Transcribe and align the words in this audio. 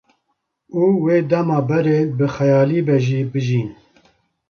û 0.81 0.83
wê 1.03 1.17
dema 1.29 1.59
berê 1.69 1.99
bi 2.17 2.25
xeyalî 2.35 2.79
be 2.87 2.97
jî 3.07 3.21
bijîn 3.31 3.69